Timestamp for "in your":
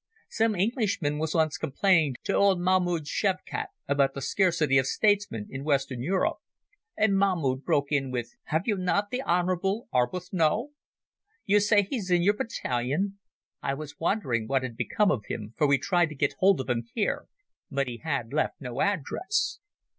12.09-12.33